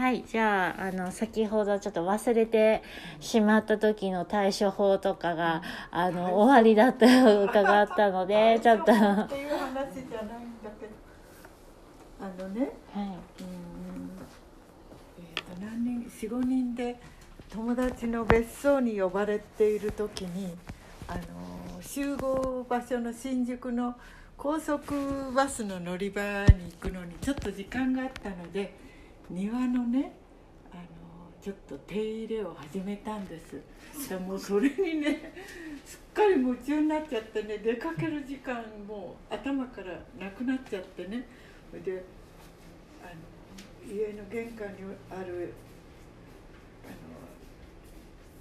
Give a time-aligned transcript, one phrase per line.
[0.00, 2.82] はいじゃああの先ほどちょっと忘れて
[3.20, 7.06] しまった時の対処法とかがあの終わりだった
[7.42, 8.92] 伺ったのでちょっと。
[8.92, 10.92] はっていう話じゃないんだけど。
[12.18, 12.60] あのね。
[12.62, 12.98] い。
[12.98, 13.10] うん。
[15.18, 16.98] えー、と何人45人で
[17.52, 20.56] 友達の別荘に呼ばれている時に
[21.08, 23.94] あの集合場所の新宿の
[24.38, 28.88] 高速バスの乗り場に行くのにちょっと時間があったので
[29.30, 30.12] 庭のね
[30.72, 30.82] あの
[31.40, 33.60] ちょっと手入れを始めたんです。
[34.08, 35.32] でもうそれにね
[35.86, 41.26] すっかり夢中になっちゃってね出かける時間も頭からなくなっちゃってね。
[41.70, 42.04] それで
[43.02, 43.06] あ
[43.88, 45.52] の家の玄関にある
[46.84, 46.94] あの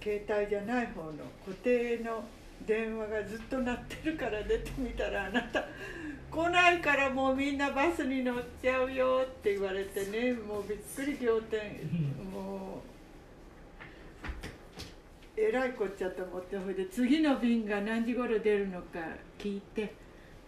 [0.01, 1.11] 携帯じゃない方の
[1.45, 2.23] 固定の
[2.65, 5.65] 電話がずっと鳴ってるから出てみたらあなた
[6.31, 10.33] 来ないからもうみんなバスに乗っちゃうよって言われてね。
[10.47, 11.59] もうびっくり仰天。
[12.31, 12.89] もう
[15.41, 18.99] えらいこっちゃと思ってほいで次の便が何時頃出るのか
[19.37, 19.93] 聞いて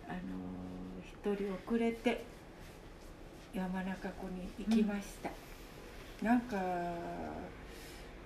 [0.08, 0.19] あの
[1.02, 2.25] 一人遅れて
[3.53, 5.30] 山中湖に行きました、
[6.25, 6.58] なんか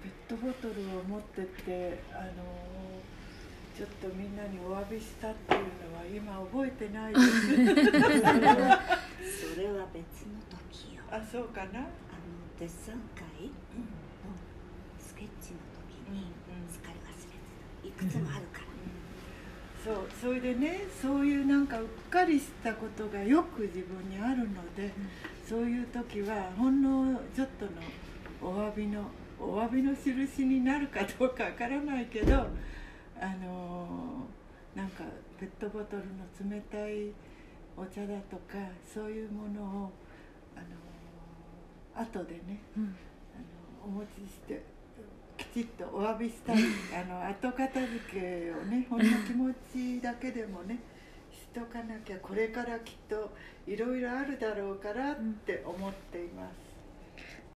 [0.04, 2.95] ペットボトルを持ってってあの
[3.76, 7.48] ちょっとみんなにお詫びしたっていうのは今覚えてないです。
[7.48, 8.80] それは
[9.26, 11.04] それは別の時よ。
[11.12, 11.82] ああそうかな。
[11.82, 11.88] の
[12.58, 13.52] デッサン会の
[14.98, 16.32] スケッチの時に
[16.72, 17.36] 疲れ忘れて
[17.84, 17.88] た。
[17.88, 18.66] いくつもあるから、
[19.84, 24.94] そうそれでねそういうなんかうっかりしたことがよく自分にあるので、
[25.48, 27.72] そういう時はほんのちょっとの
[28.42, 29.04] お詫びの
[29.40, 32.48] お詫びの印になるかどうかわからないけど
[33.20, 35.04] あのーなんか
[35.40, 37.14] ペットボトルの冷たい
[37.78, 38.58] お茶だとか
[38.94, 39.92] そういうものを
[40.56, 42.96] あのー後でねうん
[43.34, 44.62] あのお持ちして
[45.38, 46.58] きちっとお詫びしたい
[46.94, 50.80] あの後片付けをねほんの気持ちだけでもね
[51.32, 53.32] しとかなきゃこれからきっと
[53.66, 55.16] いろいろあるだろうからっ
[55.46, 56.75] て思っています。